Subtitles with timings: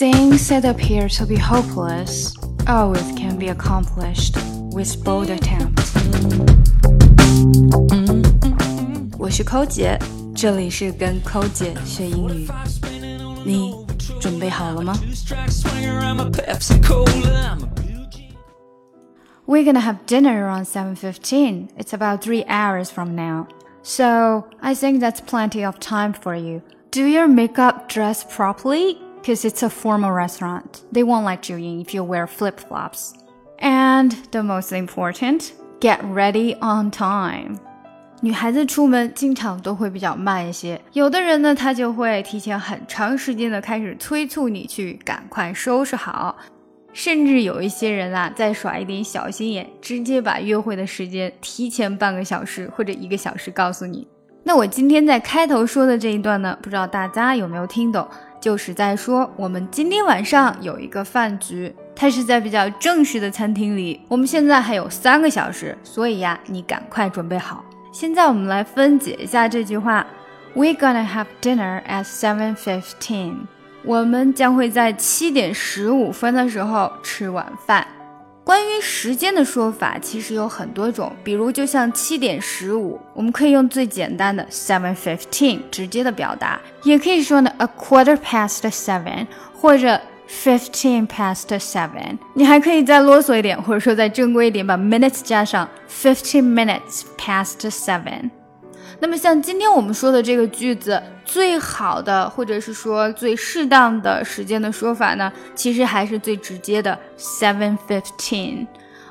[0.00, 2.34] Things that appear to be hopeless
[2.66, 4.34] always can be accomplished
[4.72, 5.82] with bold attempt.
[9.18, 9.98] 我是抠姐，
[10.34, 12.48] 这里是跟抠姐学英语。
[13.44, 13.74] 你
[14.18, 14.94] 准备好了吗？
[19.46, 21.68] We're gonna have dinner around 7:15.
[21.76, 23.46] It's about 3 hours from now.
[23.82, 26.62] So, I think that's plenty of time for you.
[26.90, 28.96] Do your makeup dress properly?
[29.21, 30.81] Because it's a formal restaurant.
[30.91, 33.13] They won't like you in if you wear flip flops.
[33.59, 37.59] And the most important, get ready on time.
[38.23, 46.35] 女孩子出门经常都会比较慢一些，有的人呢，他就会提前很长时间的开始催促你去赶快收拾好，
[46.93, 54.07] 甚至有一些人啊，再耍一点小心眼，直接把约会的时间提前半个小时或者一个小时告诉你。
[54.43, 58.07] 那我今天在开头说的这一段呢，不知道大家有没有听懂？
[58.41, 64.01] 就是在说我们今天晚上有一个饭局，它是在比较正式的餐厅里。
[64.07, 67.63] 我们现在还有三个小时，所以呀，你赶快准备好。
[67.93, 70.05] 现在我们来分解一下这句话
[70.55, 73.35] ：We gonna have dinner at seven fifteen。
[73.83, 77.85] 我们将会在七点十五分的时候吃晚饭。
[78.51, 89.97] 关于时间的说法其实有很多种，比如就像七点十五，我们可以用最简单的 seven fifteen 直接的表达，也可以说呢 a quarter past seven 或者
[90.29, 92.17] fifteen past seven。
[92.33, 98.31] 你还可以再啰嗦一点，或者说再正规一点，把 minutes 加上 fifteen minutes past seven。
[99.01, 108.67] 那么像今天我们说的这个句子，最好的或者是说最适当的时间的说法呢，其实还是最直接的 seven fifteen。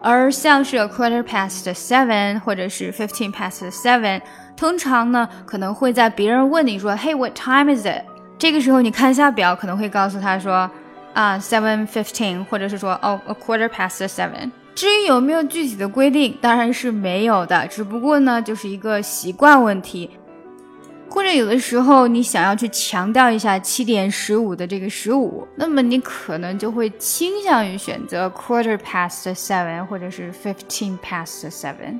[0.00, 4.20] 而像是 a quarter past seven 或者是 fifteen past seven，
[4.56, 8.04] 通常呢可能会在别人问你说 Hey what time is it？
[8.38, 10.70] 这个时候你看一下表，可能会告诉他说
[11.12, 14.52] 啊 seven fifteen，或者是说哦 a quarter past seven。
[14.74, 20.10] 至于有没有具体的规定，当然是没有的，只不过呢，就是一个习惯问题，
[21.08, 31.98] 或者有的时候你想要去强调一下七点十五的这个十五，那么你可能就会倾向于选择 quarter past seven 或者是 fifteen past seven。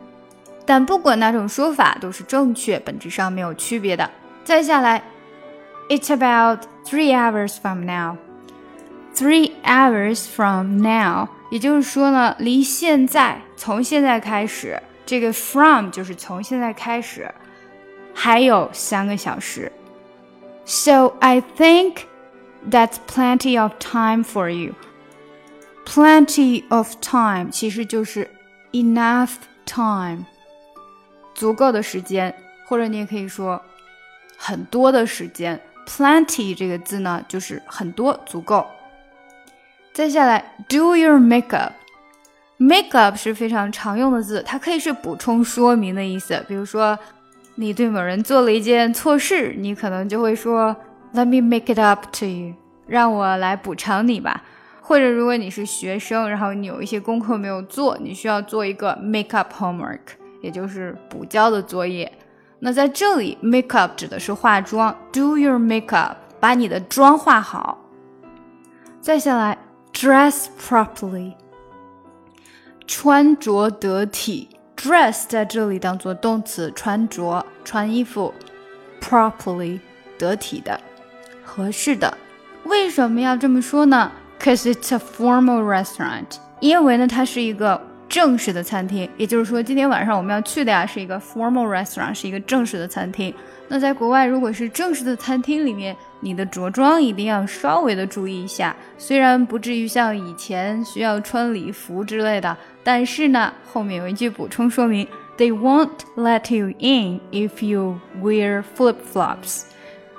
[0.65, 4.09] 但不管哪种说法都是正确，本质上没有区别的。
[4.45, 5.03] 再下来
[5.89, 8.17] ，It's about three hours from now.
[9.15, 11.29] Three hours from now.
[11.53, 17.31] 也就是说呢，离现在从现在开始，这个 from 就是从现在开始，
[18.15, 19.71] 还有三个小时。
[20.65, 22.05] So I think
[22.71, 24.73] that's plenty of time for you.
[25.85, 28.31] Plenty of time 其实就是
[28.73, 29.33] enough
[29.67, 30.25] time，
[31.35, 33.61] 足够的时间，或者你也可以说
[34.39, 35.61] 很多的时间。
[35.87, 38.67] Plenty 这个字呢，就是很多，足够。
[39.93, 41.73] 再下来，do your makeup。
[42.59, 46.43] makeup 是非常常用的字，它可以是补充说明的意思。
[46.49, 46.99] 比如说，
[47.57, 50.75] 你对某人做了一件错事，你可能就会说
[51.13, 52.55] ，Let me make it up to you，
[52.87, 54.43] 让我来补偿你吧。
[54.81, 60.01] 或者，如果你是学生，然后你有一些功课没有做，你需要做一个 makeup homework，
[60.41, 62.11] 也就是补交的作业。
[62.61, 67.79] 那在这里，makeup 指的是化妆，do your makeup，把你的妆化好。
[69.01, 69.59] 再下来。
[70.03, 71.35] Dress properly，
[72.89, 74.49] 穿着得体。
[74.77, 78.35] Dress 在这里当做动词，穿着、穿衣服。
[79.01, 79.79] Properly，
[80.19, 80.81] 得体的、
[81.45, 82.19] 合适的。
[82.65, 84.11] 为什么要这么说呢
[84.41, 86.27] ？Cause it's a formal restaurant，
[86.59, 87.81] 因为呢它是一个
[88.13, 89.09] 正式的餐厅。
[89.17, 93.33] 也就是说，今天晚上我们要去的呀是一个 formal restaurant，是一个正式的餐厅。
[93.69, 105.09] 那在国外，如果是正式的餐厅里面，你的着装一定要稍微的注意一下，虽然不至于像以前需要穿礼服之类的，但是呢，后面有一句补充说明
[105.39, 109.63] ：They won't let you in if you wear flip flops。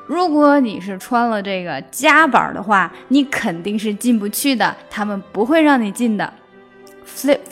[0.08, 6.34] 如果你是穿了这个夹板的话，你肯定是进不去的，他们不会让你进的。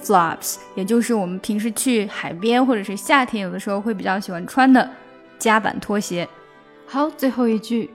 [0.03, 4.89] flops，也就是我们平时去海边或者是夏天有的时候会比较喜欢穿的
[5.39, 6.27] 夹板拖鞋。
[6.85, 7.89] 好，最后一句。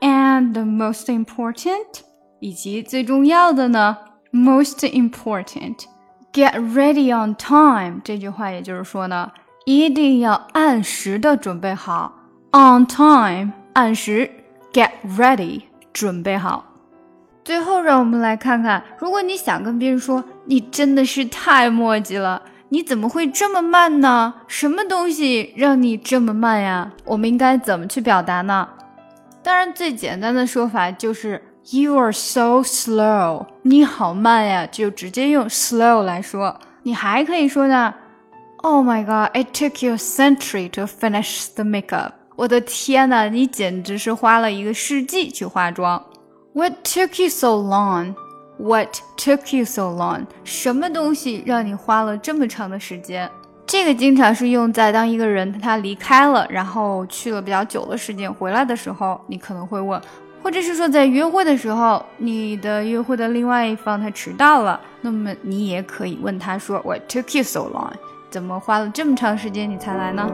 [0.00, 2.00] And the most important，
[2.38, 3.96] 以及最重要的呢
[4.30, 8.02] ，most important，get ready on time。
[8.04, 9.32] 这句话也就是说呢，
[9.64, 12.12] 一定要按时的准备好
[12.52, 14.30] ，on time，按时
[14.72, 15.62] ，get ready，
[15.94, 16.75] 准备好。
[17.46, 24.34] 最后，让我们来看看，如果你想跟别人说你真的是太磨叽了，你怎么会这么慢呢？
[24.48, 26.90] 什么东西让你这么慢呀？
[27.04, 28.68] 我们应该怎么去表达呢？
[29.44, 31.40] 当然，最简单的说法就是
[31.70, 36.58] You are so slow，你好慢呀，就直接用 slow 来说。
[36.82, 37.94] 你还可以说呢
[38.64, 42.10] ，Oh my god，it took you a century to finish the makeup。
[42.34, 46.04] 我的天呐，你简直是花了一个世纪去化妆。
[46.56, 50.24] What took you so long？What took you so long？
[50.42, 53.28] 什么东西让你花了这么长的时间？
[53.66, 60.00] 这个经常是用在当一个人他离开了，然后去了比较久的时间回来的时候，你可能会问。
[60.42, 67.92] 或者是说，在约会的时候，你的约会的另外一方他迟到了，那么你也可以问他说：“What took you so long？
[68.30, 70.26] 怎么花了这么长时间你才来呢？”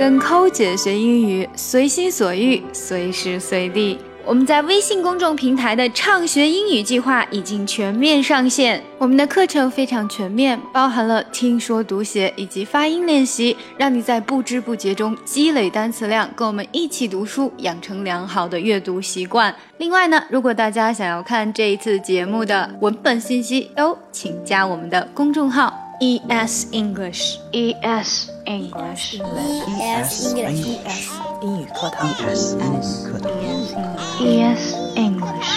[0.00, 3.98] 跟扣姐学英语，随心所欲，随时随地。
[4.24, 8.82] 我们在微信公众平台的畅学英语计划已经全面上线。
[8.96, 19.54] 我们的课程非常全面，包含了听说读写以及发音练习，让你在不知不觉中积累单词量，跟我们一起读书，养成良好的阅读习惯。
[19.76, 29.21] 另外呢，如果大家想要看这一次节目的文本信息，都请加我们的公众号 E S English E S English E
[29.81, 31.09] S English
[31.41, 33.31] 英语课堂，E S 英语课堂。
[34.19, 35.51] E S English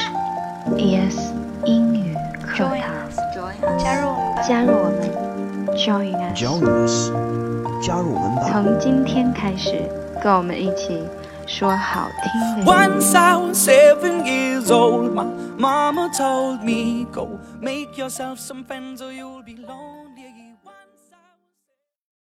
[0.76, 1.34] E S
[1.64, 2.78] 英语课堂。
[3.78, 4.42] 加入我们吧。
[4.46, 5.00] 加入我们，
[5.76, 6.38] Join us。
[6.40, 7.10] Join us，
[7.84, 8.48] 加入我们吧。
[8.52, 9.88] 从今天开始，
[10.22, 11.02] 跟我们一起
[11.46, 12.69] 说好听的英语。
[12.69, 15.26] Once I was seven years old, my
[15.58, 20.01] mama told me, Go make yourself some friends or you'll be lonely.